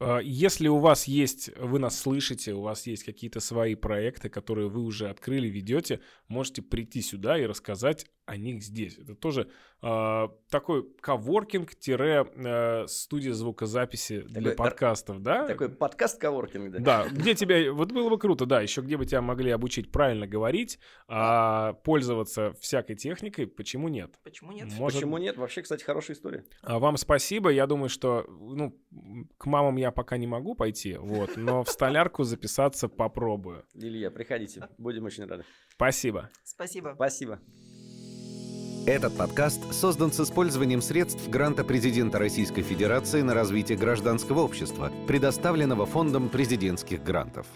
[0.00, 4.68] А, если у вас есть, вы нас слышите, у вас есть какие-то свои проекты, которые
[4.68, 8.98] вы уже открыли, ведете, можете прийти сюда и рассказать о них здесь.
[8.98, 9.50] Это тоже
[9.82, 15.46] э, такой коворкинг-студия звукозаписи такой, для подкастов, да?
[15.46, 16.78] Такой подкаст коворкинг, да?
[16.78, 20.26] Да, где тебя, вот было бы круто, да, еще где бы тебя могли обучить правильно
[20.26, 24.18] говорить, а, пользоваться всякой техникой, почему нет?
[24.22, 24.72] Почему нет?
[24.72, 25.00] Может...
[25.00, 25.36] Почему нет?
[25.36, 26.44] Вообще, кстати, хорошая история.
[26.62, 28.80] А вам спасибо, я думаю, что, ну,
[29.36, 33.64] к мамам я пока не могу пойти, вот, но в столярку записаться попробую.
[33.74, 35.44] Илья, приходите, будем очень рады.
[35.70, 36.30] Спасибо.
[36.44, 36.92] Спасибо.
[36.94, 37.40] Спасибо.
[38.86, 45.86] Этот подкаст создан с использованием средств гранта президента Российской Федерации на развитие гражданского общества, предоставленного
[45.86, 47.46] Фондом президентских грантов.